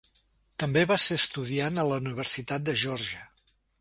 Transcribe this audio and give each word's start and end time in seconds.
També 0.61 0.81
va 0.91 0.95
ser 1.03 1.17
estudiant 1.23 1.77
a 1.81 1.85
la 1.91 1.99
Universitat 2.05 2.67
de 2.71 2.77
Geòrgia. 2.85 3.23